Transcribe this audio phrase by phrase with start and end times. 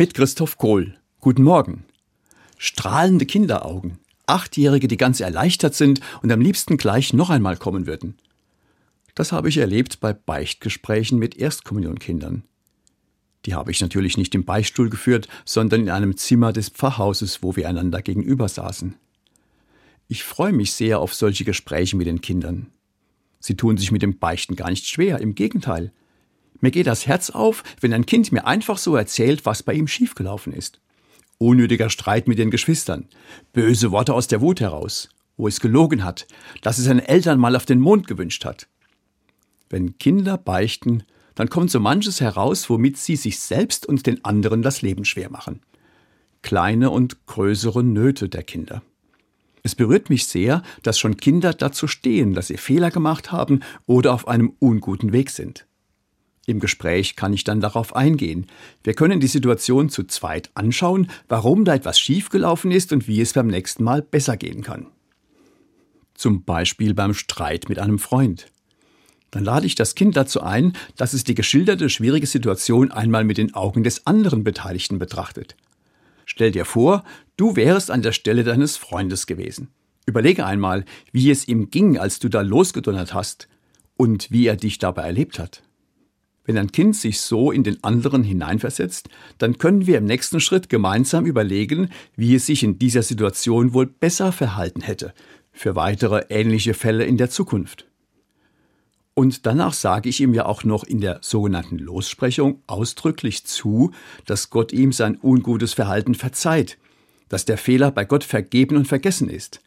[0.00, 0.94] Mit Christoph Kohl.
[1.18, 1.82] Guten Morgen.
[2.56, 3.98] Strahlende Kinderaugen.
[4.26, 8.16] Achtjährige, die ganz erleichtert sind und am liebsten gleich noch einmal kommen würden.
[9.16, 12.44] Das habe ich erlebt bei Beichtgesprächen mit Erstkommunionkindern.
[13.44, 17.56] Die habe ich natürlich nicht im Beichtstuhl geführt, sondern in einem Zimmer des Pfarrhauses, wo
[17.56, 18.94] wir einander gegenüber saßen.
[20.06, 22.68] Ich freue mich sehr auf solche Gespräche mit den Kindern.
[23.40, 25.90] Sie tun sich mit dem Beichten gar nicht schwer, im Gegenteil.
[26.60, 29.86] Mir geht das Herz auf, wenn ein Kind mir einfach so erzählt, was bei ihm
[29.86, 30.80] schiefgelaufen ist.
[31.38, 33.06] Unnötiger Streit mit den Geschwistern,
[33.52, 36.26] böse Worte aus der Wut heraus, wo es gelogen hat,
[36.62, 38.66] dass es seinen Eltern mal auf den Mond gewünscht hat.
[39.70, 41.04] Wenn Kinder beichten,
[41.36, 45.30] dann kommt so manches heraus, womit sie sich selbst und den anderen das Leben schwer
[45.30, 45.60] machen.
[46.42, 48.82] Kleine und größere Nöte der Kinder.
[49.62, 54.14] Es berührt mich sehr, dass schon Kinder dazu stehen, dass sie Fehler gemacht haben oder
[54.14, 55.67] auf einem unguten Weg sind.
[56.48, 58.46] Im Gespräch kann ich dann darauf eingehen.
[58.82, 63.34] Wir können die Situation zu zweit anschauen, warum da etwas schiefgelaufen ist und wie es
[63.34, 64.86] beim nächsten Mal besser gehen kann.
[66.14, 68.46] Zum Beispiel beim Streit mit einem Freund.
[69.30, 73.36] Dann lade ich das Kind dazu ein, dass es die geschilderte schwierige Situation einmal mit
[73.36, 75.54] den Augen des anderen Beteiligten betrachtet.
[76.24, 77.04] Stell dir vor,
[77.36, 79.68] du wärst an der Stelle deines Freundes gewesen.
[80.06, 83.48] Überlege einmal, wie es ihm ging, als du da losgedonnert hast
[83.98, 85.62] und wie er dich dabei erlebt hat.
[86.48, 90.70] Wenn ein Kind sich so in den anderen hineinversetzt, dann können wir im nächsten Schritt
[90.70, 95.12] gemeinsam überlegen, wie es sich in dieser Situation wohl besser verhalten hätte,
[95.52, 97.86] für weitere ähnliche Fälle in der Zukunft.
[99.12, 103.90] Und danach sage ich ihm ja auch noch in der sogenannten Lossprechung ausdrücklich zu,
[104.24, 106.78] dass Gott ihm sein ungutes Verhalten verzeiht,
[107.28, 109.60] dass der Fehler bei Gott vergeben und vergessen ist.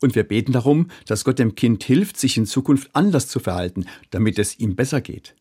[0.00, 3.86] Und wir beten darum, dass Gott dem Kind hilft, sich in Zukunft anders zu verhalten,
[4.10, 5.36] damit es ihm besser geht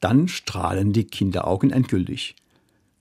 [0.00, 2.36] dann strahlen die Kinderaugen endgültig.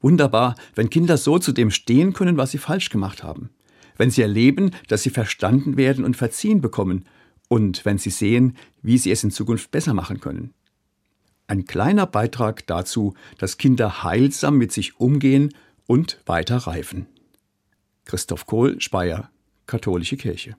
[0.01, 3.49] Wunderbar, wenn Kinder so zu dem stehen können, was sie falsch gemacht haben.
[3.97, 7.05] Wenn sie erleben, dass sie verstanden werden und verziehen bekommen.
[7.47, 10.53] Und wenn sie sehen, wie sie es in Zukunft besser machen können.
[11.47, 15.53] Ein kleiner Beitrag dazu, dass Kinder heilsam mit sich umgehen
[15.85, 17.07] und weiter reifen.
[18.05, 19.29] Christoph Kohl, Speyer,
[19.67, 20.55] Katholische Kirche.